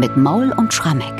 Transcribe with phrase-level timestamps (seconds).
[0.00, 1.12] mit Maul und Schrammeck.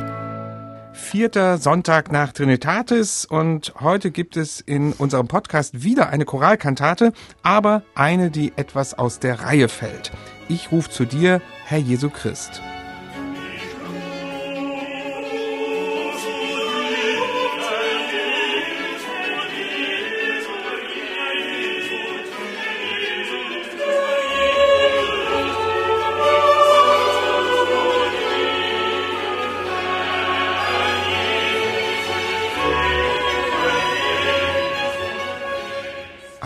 [0.95, 7.82] Vierter Sonntag nach Trinitatis und heute gibt es in unserem Podcast wieder eine Choralkantate, aber
[7.95, 10.13] eine, die etwas aus der Reihe fällt.
[10.49, 12.63] Ich rufe zu dir, Herr Jesu Christ.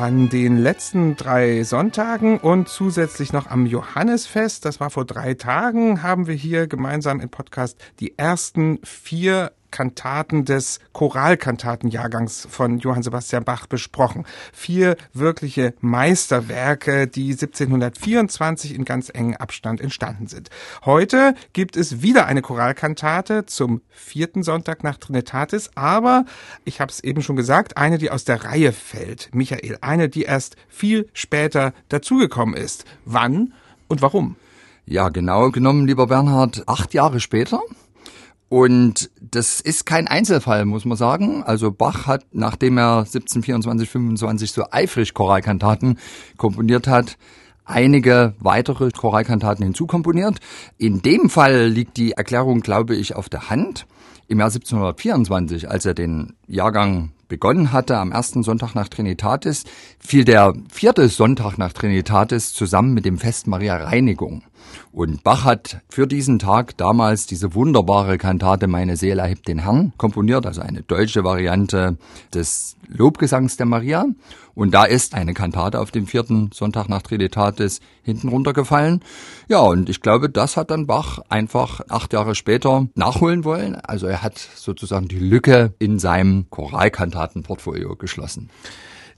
[0.05, 6.03] An den letzten drei Sonntagen und zusätzlich noch am Johannesfest, das war vor drei Tagen,
[6.03, 13.43] haben wir hier gemeinsam im Podcast die ersten vier Kantaten des Choralkantatenjahrgangs von Johann Sebastian
[13.43, 14.25] Bach besprochen.
[14.53, 20.49] Vier wirkliche Meisterwerke, die 1724 in ganz engem Abstand entstanden sind.
[20.85, 26.25] Heute gibt es wieder eine Choralkantate zum vierten Sonntag nach Trinitatis, aber
[26.65, 29.35] ich habe es eben schon gesagt, eine, die aus der Reihe fällt.
[29.35, 32.85] Michael, eine, die erst viel später dazugekommen ist.
[33.05, 33.55] Wann
[33.89, 34.37] und warum?
[34.87, 37.61] Ja, genau genommen, lieber Bernhard, acht Jahre später,
[38.49, 41.43] und das ist kein Einzelfall, muss man sagen.
[41.43, 45.99] Also Bach hat, nachdem er 1724, 25 so eifrig Choralkantaten
[46.37, 47.17] komponiert hat,
[47.65, 50.39] einige weitere Choralkantaten hinzukomponiert.
[50.79, 53.87] In dem Fall liegt die Erklärung, glaube ich, auf der Hand.
[54.27, 59.65] Im Jahr 1724, als er den Jahrgang begonnen hatte, am ersten Sonntag nach Trinitatis,
[59.99, 64.43] fiel der vierte Sonntag nach Trinitatis zusammen mit dem Fest Maria Reinigung.
[64.93, 69.93] Und Bach hat für diesen Tag damals diese wunderbare Kantate Meine Seele erhebt den Herrn
[69.97, 71.97] komponiert, also eine deutsche Variante
[72.33, 74.07] des Lobgesangs der Maria.
[74.55, 79.01] Und da ist eine Kantate auf dem vierten Sonntag nach Trinitatis hinten runtergefallen.
[79.49, 83.75] Ja, und ich glaube, das hat dann Bach einfach acht Jahre später nachholen wollen.
[83.75, 88.49] Also er hat sozusagen die Lücke in seinem Choralkantatenportfolio geschlossen.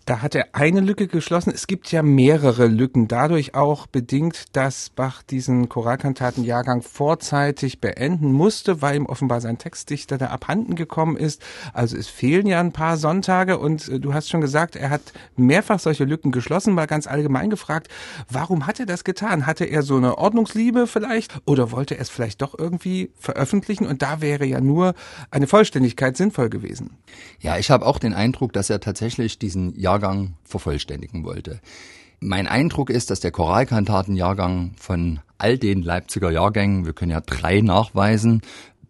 [0.06, 1.52] Da hat er eine Lücke geschlossen.
[1.52, 8.80] Es gibt ja mehrere Lücken, dadurch auch bedingt, dass Bach diesen Choralkantatenjahrgang vorzeitig beenden musste,
[8.82, 11.42] weil ihm offenbar sein Textdichter da abhanden gekommen ist.
[11.72, 15.02] Also es fehlen ja ein paar Sonntage und äh, du hast schon gesagt, er hat
[15.34, 17.88] mehrfach solche Lücken geschlossen, mal ganz allgemein gefragt,
[18.30, 19.44] warum hat er das getan?
[19.44, 24.02] Hatte er so eine Ordnungsliebe vielleicht oder wollte er es vielleicht doch irgendwie veröffentlichen und
[24.02, 24.94] da wäre ja nur
[25.32, 26.90] eine Vollständigkeit sinnvoll gewesen?
[27.40, 31.60] Ja, ich habe auch den Eindruck, dass er tatsächlich diesen Jahr Jahrgang vervollständigen wollte.
[32.20, 37.60] Mein Eindruck ist, dass der Choralkantatenjahrgang von all den Leipziger Jahrgängen, wir können ja drei
[37.62, 38.42] nachweisen,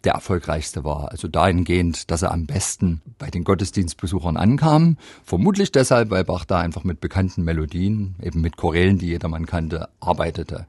[0.03, 1.11] der erfolgreichste war.
[1.11, 4.97] Also dahingehend, dass er am besten bei den Gottesdienstbesuchern ankam.
[5.23, 9.89] Vermutlich deshalb, weil Bach da einfach mit bekannten Melodien, eben mit Chorälen, die jedermann kannte,
[9.99, 10.67] arbeitete.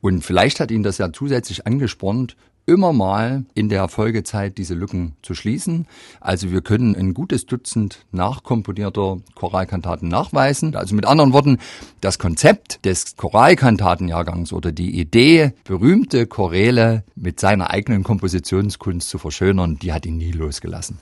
[0.00, 2.36] Und vielleicht hat ihn das ja zusätzlich angespornt,
[2.68, 5.86] immer mal in der Folgezeit diese Lücken zu schließen.
[6.20, 10.76] Also wir können ein gutes Dutzend nachkomponierter Choralkantaten nachweisen.
[10.76, 11.58] Also mit anderen Worten,
[12.02, 19.78] das Konzept des Choralkantatenjahrgangs oder die Idee, berühmte Choräle mit seiner eigenen Kompositionskunst zu verschönern,
[19.78, 20.98] die hat ihn nie losgelassen.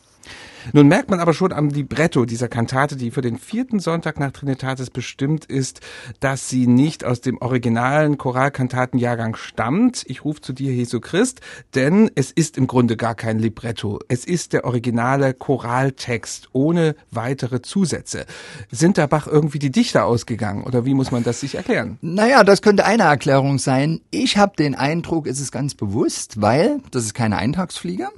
[0.72, 4.32] Nun merkt man aber schon am Libretto dieser Kantate, die für den vierten Sonntag nach
[4.32, 5.80] Trinitatis bestimmt ist,
[6.20, 10.04] dass sie nicht aus dem originalen Choralkantatenjahrgang stammt.
[10.06, 11.40] Ich rufe zu dir, Jesu Christ,
[11.74, 14.00] denn es ist im Grunde gar kein Libretto.
[14.08, 18.26] Es ist der originale Choraltext ohne weitere Zusätze.
[18.70, 21.98] Sind da Bach irgendwie die Dichter ausgegangen oder wie muss man das sich erklären?
[22.00, 24.00] Naja, das könnte eine Erklärung sein.
[24.10, 28.08] Ich habe den Eindruck, es ist ganz bewusst, weil das ist keine Eintagsfliege.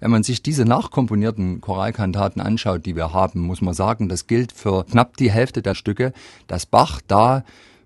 [0.00, 1.60] Wenn man sich diese nachkomponierten
[1.92, 5.74] Choralkantaten anschaut, die wir haben, muss man sagen, das gilt für knapp die Hälfte der
[5.74, 6.12] Stücke,
[6.46, 7.44] dass Bach da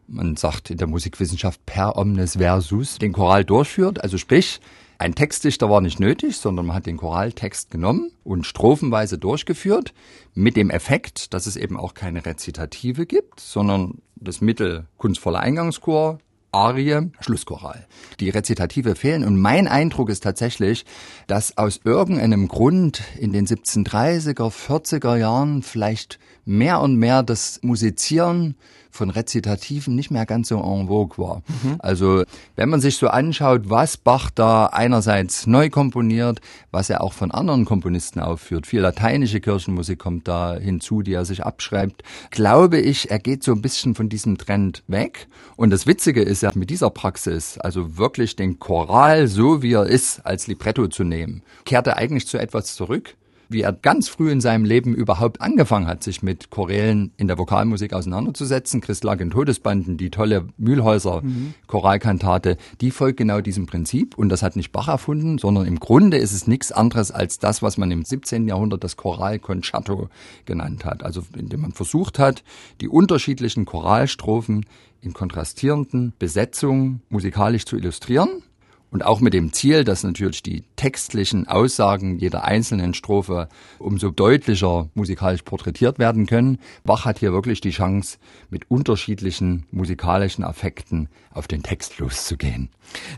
[0.09, 4.05] man sagt in der Musikwissenschaft per omnes versus, den Choral durchführt.
[4.05, 4.61] Also sprich,
[4.99, 9.93] ein Textdichter war nicht nötig, sondern man hat den Choraltext genommen und strophenweise durchgeführt,
[10.33, 16.19] mit dem Effekt, dass es eben auch keine Rezitative gibt, sondern das Mittel kunstvoller Eingangschor,
[16.57, 17.87] Arie, Schlusschoral.
[18.19, 20.87] Die Rezitative fehlen und mein Eindruck ist tatsächlich,
[21.27, 28.57] dass aus irgendeinem Grund in den 1730er, 40er Jahren vielleicht mehr und mehr das Musizieren
[28.97, 31.43] von Rezitativen nicht mehr ganz so en vogue war.
[31.63, 31.77] Mhm.
[31.79, 32.25] Also
[32.57, 37.31] wenn man sich so anschaut, was Bach da einerseits neu komponiert, was er auch von
[37.31, 43.11] anderen Komponisten aufführt, viel lateinische Kirchenmusik kommt da hinzu, die er sich abschreibt, glaube ich,
[43.11, 45.29] er geht so ein bisschen von diesem Trend weg.
[45.57, 49.87] Und das Witzige ist ja mit dieser Praxis, also wirklich den Choral so wie er
[49.87, 53.17] ist als Libretto zu nehmen, kehrt er eigentlich zu etwas zurück,
[53.49, 57.39] wie er ganz früh in seinem Leben überhaupt angefangen hat, sich mit Chorälen in der
[57.39, 58.81] Vokalmusik auseinanderzusetzen.
[58.81, 61.55] Christlag in Todesbanden, die tolle Mühlhäuser mhm.
[61.69, 66.17] Choralkantate, die folgt genau diesem Prinzip und das hat nicht Bach erfunden, sondern im Grunde
[66.17, 68.49] ist es nichts anderes als das, was man im 17.
[68.49, 70.09] Jahrhundert das Choralconcerto
[70.45, 71.05] genannt hat.
[71.05, 72.43] Also indem man versucht hat,
[72.81, 74.67] die unterschiedlichen Choralstrophen
[75.07, 78.43] in kontrastierenden Besetzungen musikalisch zu illustrieren
[78.91, 83.49] und auch mit dem Ziel, dass natürlich die textlichen Aussagen jeder einzelnen Strophe
[83.79, 86.59] umso deutlicher musikalisch porträtiert werden können.
[86.85, 88.19] Bach hat hier wirklich die Chance,
[88.51, 92.71] mit unterschiedlichen musikalischen Affekten auf den Text loszugehen.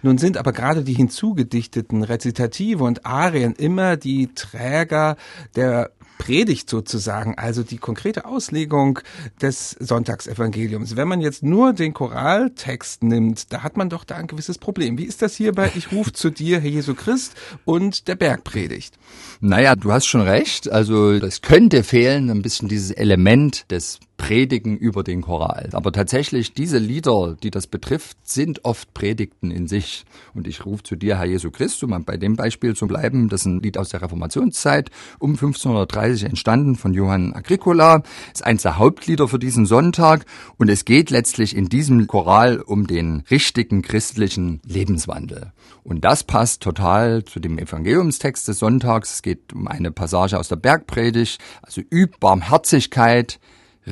[0.02, 5.16] Nun sind aber gerade die hinzugedichteten Rezitative und Arien immer die Träger
[5.56, 8.98] der Predigt sozusagen, also die konkrete Auslegung
[9.40, 10.96] des Sonntagsevangeliums.
[10.96, 14.98] Wenn man jetzt nur den Choraltext nimmt, da hat man doch da ein gewisses Problem.
[14.98, 17.34] Wie ist das hier bei Ich rufe zu dir, Herr Jesu Christ
[17.64, 18.98] und der Bergpredigt?
[19.40, 20.70] Naja, du hast schon recht.
[20.70, 25.70] Also das könnte fehlen, ein bisschen dieses Element des Predigen über den Choral.
[25.72, 30.04] Aber tatsächlich, diese Lieder, die das betrifft, sind oft Predigten in sich.
[30.34, 33.42] Und ich rufe zu dir, Herr Jesu Christ, um bei dem Beispiel zu bleiben, das
[33.42, 38.02] ist ein Lied aus der Reformationszeit, um 1530 entstanden von Johann Agricola,
[38.34, 40.26] ist eins der Hauptlieder für diesen Sonntag.
[40.58, 45.52] Und es geht letztlich in diesem Choral um den richtigen christlichen Lebenswandel.
[45.84, 49.14] Und das passt total zu dem Evangeliumstext des Sonntags.
[49.14, 53.38] Es geht um eine Passage aus der Bergpredigt, also übt Barmherzigkeit,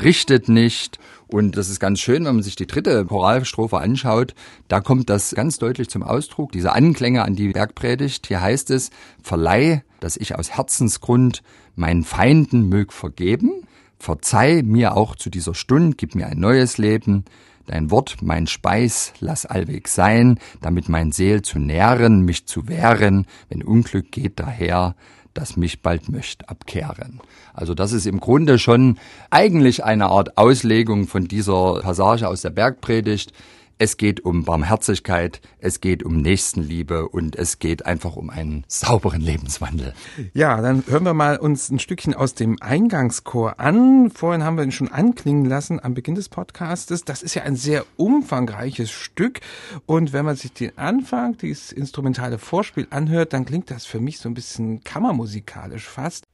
[0.02, 0.98] richtet nicht.
[1.28, 4.34] Und das ist ganz schön, wenn man sich die dritte Choralstrophe anschaut.
[4.68, 8.28] Da kommt das ganz deutlich zum Ausdruck, diese Anklänge an die Bergpredigt.
[8.28, 8.90] Hier heißt es,
[9.22, 11.42] verleih, dass ich aus Herzensgrund
[11.74, 13.66] meinen Feinden mög vergeben.
[13.98, 17.24] Verzeih mir auch zu dieser Stunde, gib mir ein neues Leben.
[17.66, 23.26] Dein Wort, mein Speis, lass allweg sein, damit mein Seel zu nähren, mich zu wehren,
[23.48, 24.94] wenn Unglück geht daher,
[25.36, 27.20] das mich bald möcht abkehren.
[27.54, 28.98] Also das ist im Grunde schon
[29.30, 33.32] eigentlich eine Art Auslegung von dieser Passage aus der Bergpredigt.
[33.78, 39.20] Es geht um Barmherzigkeit, es geht um Nächstenliebe und es geht einfach um einen sauberen
[39.20, 39.92] Lebenswandel.
[40.32, 44.10] Ja, dann hören wir mal uns ein Stückchen aus dem Eingangschor an.
[44.10, 47.04] Vorhin haben wir ihn schon anklingen lassen am Beginn des Podcastes.
[47.04, 49.40] Das ist ja ein sehr umfangreiches Stück
[49.84, 54.20] und wenn man sich den Anfang, dieses instrumentale Vorspiel anhört, dann klingt das für mich
[54.20, 56.24] so ein bisschen kammermusikalisch fast.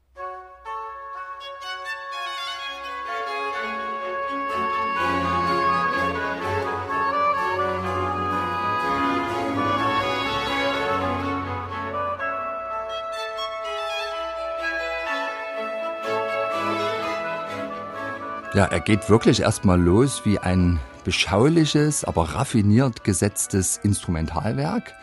[18.63, 24.95] Ja, er geht wirklich erstmal los wie ein beschauliches, aber raffiniert gesetztes Instrumentalwerk.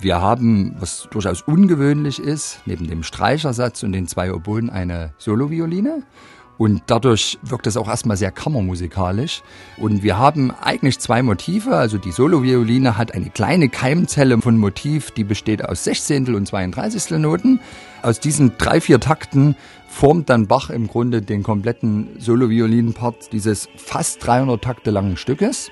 [0.00, 6.02] Wir haben, was durchaus ungewöhnlich ist, neben dem Streichersatz und den zwei Oboen eine Solovioline.
[6.58, 9.42] Und dadurch wirkt es auch erstmal sehr kammermusikalisch.
[9.76, 11.76] Und wir haben eigentlich zwei Motive.
[11.76, 17.18] Also die Solovioline hat eine kleine Keimzelle von Motiv, die besteht aus Sechzehntel und 32.
[17.18, 17.60] Noten.
[18.02, 19.56] Aus diesen drei, vier Takten
[19.86, 25.70] formt dann Bach im Grunde den kompletten Solo-Violinen-Part dieses fast 300 Takte langen Stückes.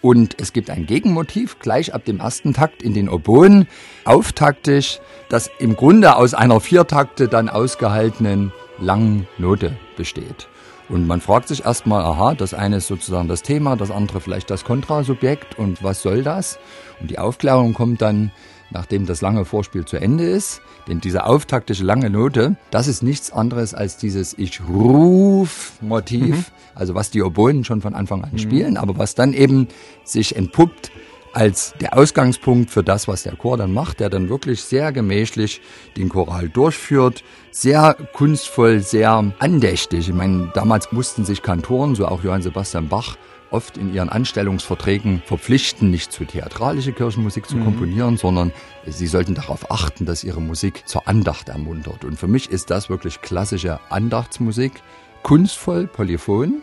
[0.00, 3.68] Und es gibt ein Gegenmotiv gleich ab dem ersten Takt in den Oboen,
[4.04, 10.48] auftaktisch, das im Grunde aus einer Viertakte dann ausgehaltenen langen Note besteht.
[10.88, 14.50] Und man fragt sich erstmal, aha, das eine ist sozusagen das Thema, das andere vielleicht
[14.50, 16.58] das Kontrasubjekt und was soll das?
[17.00, 18.30] Und die Aufklärung kommt dann,
[18.70, 20.60] nachdem das lange Vorspiel zu Ende ist.
[20.88, 26.44] Denn diese auftaktische lange Note, das ist nichts anderes als dieses Ich ruf Motiv, mhm.
[26.74, 28.38] also was die Oboen schon von Anfang an mhm.
[28.38, 29.68] spielen, aber was dann eben
[30.04, 30.90] sich entpuppt
[31.32, 35.60] als der Ausgangspunkt für das, was der Chor dann macht, der dann wirklich sehr gemächlich
[35.96, 40.08] den Choral durchführt, sehr kunstvoll, sehr andächtig.
[40.08, 43.16] Ich meine, damals mussten sich Kantoren, so auch Johann Sebastian Bach,
[43.52, 47.64] oft in ihren Anstellungsverträgen verpflichten, nicht zu theatralische Kirchenmusik zu mhm.
[47.64, 48.52] komponieren, sondern
[48.86, 52.04] sie sollten darauf achten, dass ihre Musik zur Andacht ermuntert.
[52.04, 54.82] Und für mich ist das wirklich klassische Andachtsmusik,
[55.22, 56.62] kunstvoll, polyphon,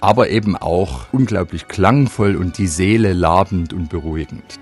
[0.00, 4.58] aber eben auch unglaublich klangvoll und die Seele labend und beruhigend.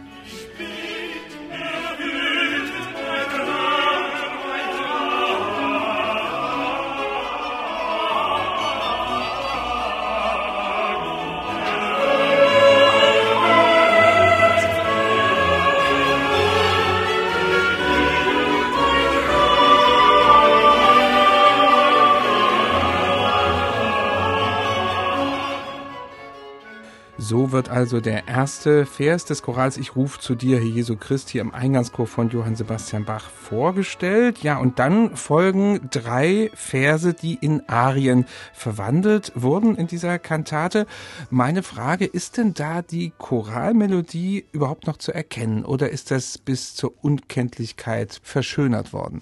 [27.25, 31.29] So wird also der erste Vers des Chorals Ich ruf zu dir, Herr Jesu Christ,
[31.29, 34.43] hier im Eingangschor von Johann Sebastian Bach vorgestellt.
[34.43, 40.85] Ja, und dann folgen drei Verse, die in Arien verwandelt wurden in dieser Kantate.
[41.31, 46.75] Meine Frage, ist denn da die Choralmelodie überhaupt noch zu erkennen oder ist das bis
[46.75, 49.21] zur Unkenntlichkeit verschönert worden?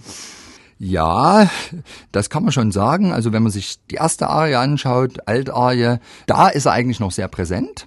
[0.78, 1.50] Ja,
[2.10, 3.12] das kann man schon sagen.
[3.12, 7.28] Also wenn man sich die erste Arie anschaut, Altarie, da ist er eigentlich noch sehr
[7.28, 7.86] präsent.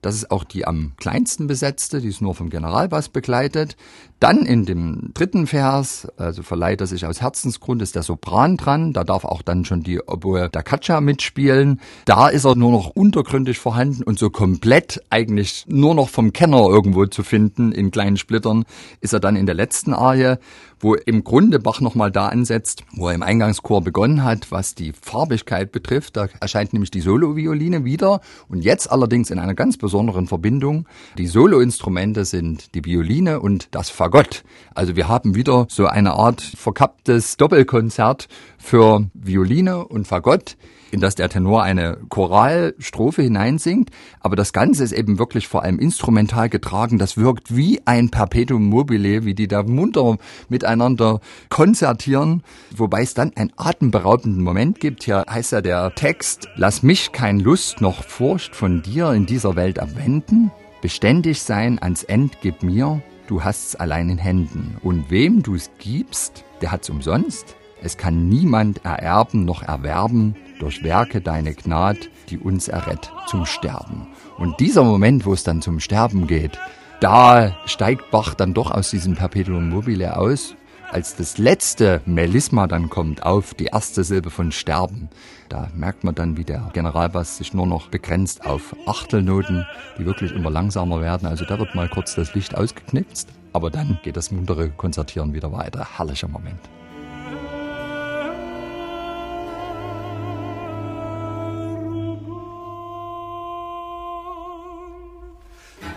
[0.00, 3.76] Das ist auch die am kleinsten besetzte, die ist nur vom Generalbass begleitet.
[4.20, 8.92] Dann in dem dritten Vers, also verleiht er sich aus Herzensgrund, ist der Sopran dran.
[8.92, 11.80] Da darf auch dann schon die Oboe da Caccia mitspielen.
[12.04, 16.66] Da ist er nur noch untergründig vorhanden und so komplett eigentlich nur noch vom Kenner
[16.68, 18.64] irgendwo zu finden in kleinen Splittern
[19.00, 20.36] ist er dann in der letzten Arie
[20.80, 24.92] wo im Grunde Bach nochmal da ansetzt, wo er im Eingangschor begonnen hat, was die
[24.92, 26.16] Farbigkeit betrifft.
[26.16, 30.86] Da erscheint nämlich die Solo-Violine wieder und jetzt allerdings in einer ganz besonderen Verbindung.
[31.16, 34.44] Die Solo-Instrumente sind die Violine und das Fagott.
[34.74, 38.28] Also wir haben wieder so eine Art verkapptes Doppelkonzert
[38.58, 40.58] für Violine und Fagott
[40.90, 43.90] in das der Tenor eine Choralstrophe hineinsingt,
[44.20, 46.98] aber das Ganze ist eben wirklich vor allem instrumental getragen.
[46.98, 50.18] Das wirkt wie ein Perpetuum mobile, wie die da munter
[50.48, 52.42] miteinander konzertieren,
[52.74, 55.04] wobei es dann einen atemberaubenden Moment gibt.
[55.04, 59.56] Hier heißt ja der Text, lass mich kein Lust noch Furcht von dir in dieser
[59.56, 64.76] Welt abwenden, beständig sein ans End gib mir, du hast's allein in Händen.
[64.82, 67.56] Und wem du's gibst, der hat's umsonst.
[67.82, 71.96] Es kann niemand ererben noch erwerben, durch Werke deine Gnad,
[72.28, 74.08] die uns errett zum Sterben.
[74.36, 76.58] Und dieser Moment, wo es dann zum Sterben geht,
[77.00, 80.54] da steigt Bach dann doch aus diesem Perpetuum mobile aus.
[80.90, 85.10] Als das letzte Melisma dann kommt auf, die erste Silbe von Sterben,
[85.48, 89.66] da merkt man dann, wie der Generalbass sich nur noch begrenzt auf Achtelnoten,
[89.98, 91.28] die wirklich immer langsamer werden.
[91.28, 95.52] Also da wird mal kurz das Licht ausgeknipst, aber dann geht das muntere Konzertieren wieder
[95.52, 95.86] weiter.
[95.98, 96.60] Herrlicher Moment.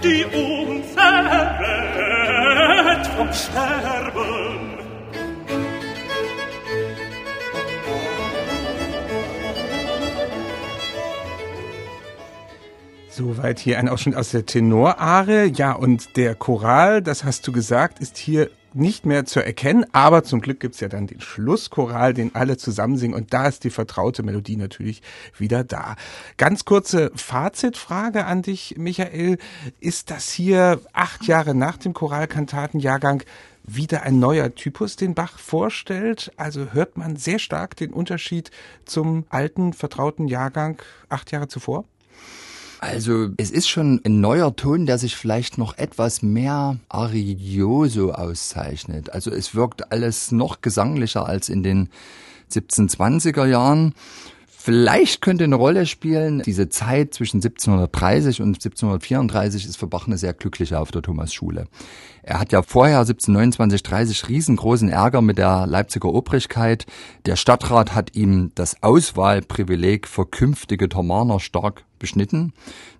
[0.03, 1.87] Die uns errett
[3.07, 4.71] vom Sterben.
[13.09, 15.45] Soweit hier ein Ausschnitt aus der Tenorare.
[15.45, 20.23] Ja, und der Choral, das hast du gesagt, ist hier nicht mehr zu erkennen, aber
[20.23, 23.69] zum Glück gibt's ja dann den Schlusschoral, den alle zusammen singen und da ist die
[23.69, 25.01] vertraute Melodie natürlich
[25.37, 25.95] wieder da.
[26.37, 29.37] Ganz kurze Fazitfrage an dich, Michael.
[29.79, 33.23] Ist das hier acht Jahre nach dem Choralkantatenjahrgang
[33.63, 36.31] wieder ein neuer Typus, den Bach vorstellt?
[36.37, 38.51] Also hört man sehr stark den Unterschied
[38.85, 41.85] zum alten, vertrauten Jahrgang acht Jahre zuvor?
[42.81, 49.13] Also es ist schon ein neuer Ton, der sich vielleicht noch etwas mehr arioso auszeichnet.
[49.13, 51.89] Also es wirkt alles noch gesanglicher als in den
[52.51, 53.93] 1720er Jahren.
[54.47, 60.17] Vielleicht könnte eine Rolle spielen, diese Zeit zwischen 1730 und 1734 ist für Bach eine
[60.17, 61.67] sehr glückliche auf der Thomasschule.
[62.23, 66.87] Er hat ja vorher 1729, 30 riesengroßen Ärger mit der Leipziger Obrigkeit.
[67.27, 72.51] Der Stadtrat hat ihm das Auswahlprivileg für künftige Thomaner stark beschnitten.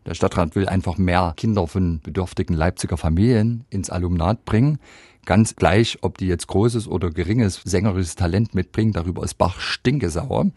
[0.05, 4.79] Der Stadtrat will einfach mehr Kinder von bedürftigen Leipziger Familien ins Alumnat bringen.
[5.25, 10.47] Ganz gleich, ob die jetzt großes oder geringes sängerisches Talent mitbringen, darüber ist Bach stinkesauer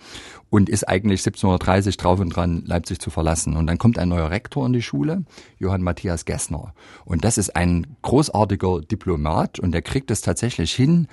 [0.49, 3.57] und ist eigentlich 1730 drauf und dran, Leipzig zu verlassen.
[3.57, 5.25] Und dann kommt ein neuer Rektor in die Schule,
[5.59, 6.73] Johann Matthias Gessner.
[7.05, 11.09] Und das ist ein großartiger Diplomat und der kriegt es tatsächlich hin,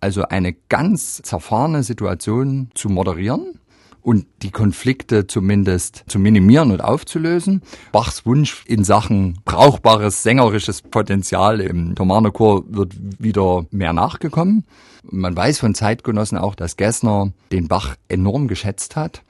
[0.00, 3.60] also eine ganz zerfahrene Situation zu moderieren
[4.04, 7.62] und die Konflikte zumindest zu minimieren und aufzulösen.
[7.90, 14.64] Bachs Wunsch in Sachen brauchbares sängerisches Potenzial im Thomaner Chor wird wieder mehr nachgekommen.
[15.02, 19.22] Man weiß von Zeitgenossen auch, dass Gessner den Bach enorm geschätzt hat.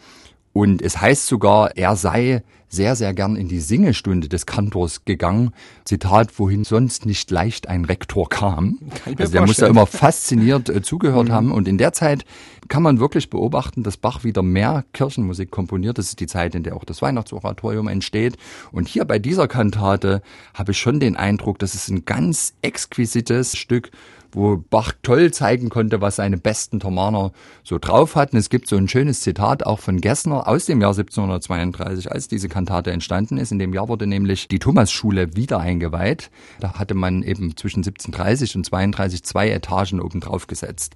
[0.53, 2.43] Und es heißt sogar, er sei
[2.75, 5.53] sehr, sehr gern in die Singestunde des Kantors gegangen.
[5.85, 8.79] Zitat, wohin sonst nicht leicht ein Rektor kam.
[9.05, 11.33] Also der muss da immer fasziniert äh, zugehört mhm.
[11.33, 11.53] haben.
[11.53, 12.25] Und in der Zeit
[12.69, 15.99] kann man wirklich beobachten, dass Bach wieder mehr Kirchenmusik komponiert.
[15.99, 18.37] Das ist die Zeit, in der auch das Weihnachtsoratorium entsteht.
[18.73, 20.23] Und hier bei dieser Kantate
[20.55, 23.91] habe ich schon den Eindruck, dass es ein ganz exquisites Stück
[24.35, 28.37] wo Bach toll zeigen konnte, was seine besten Thomaner so drauf hatten.
[28.37, 32.49] Es gibt so ein schönes Zitat auch von Gessner aus dem Jahr 1732, als diese
[32.49, 33.53] Kantate entstanden ist.
[33.53, 36.31] In dem Jahr wurde nämlich die Thomasschule wieder eingeweiht.
[36.61, 40.95] Da hatte man eben zwischen 1730 und 32 zwei Etagen oben drauf gesetzt.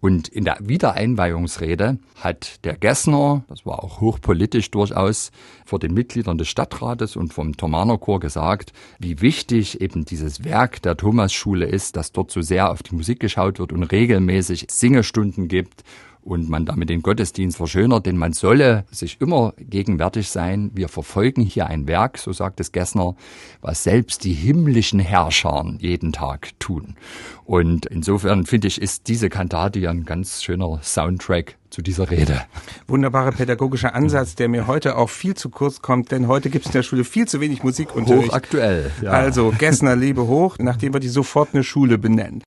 [0.00, 5.30] Und in der Wiedereinweihungsrede hat der Gessner, das war auch hochpolitisch durchaus,
[5.66, 10.96] vor den Mitgliedern des Stadtrates und vom Thomanerchor gesagt, wie wichtig eben dieses Werk der
[10.96, 15.84] Thomasschule ist, dass dort so sehr auf die Musik geschaut wird und regelmäßig Singestunden gibt
[16.22, 20.70] und man damit den Gottesdienst verschönert, denn man solle sich immer gegenwärtig sein.
[20.74, 23.14] Wir verfolgen hier ein Werk, so sagt es Gessner,
[23.60, 26.96] was selbst die himmlischen Herrscher jeden Tag tun.
[27.44, 32.42] Und insofern finde ich, ist diese Kantate ja ein ganz schöner Soundtrack zu dieser Rede.
[32.86, 36.70] Wunderbarer pädagogischer Ansatz, der mir heute auch viel zu kurz kommt, denn heute gibt es
[36.70, 38.28] in der Schule viel zu wenig Musikunterricht.
[38.28, 38.90] Hochaktuell.
[39.02, 39.10] Ja.
[39.10, 42.42] Also Gessner lebe hoch, nachdem wir die sofort eine Schule benennen.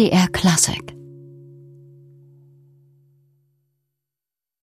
[0.00, 0.99] MDR Classic.